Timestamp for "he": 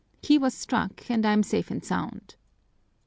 0.23-0.39